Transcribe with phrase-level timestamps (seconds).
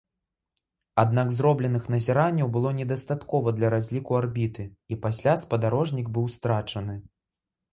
[1.01, 6.95] Аднак зробленых назіранняў было недастаткова для разліку арбіты, і пасля спадарожнік быў страчаны.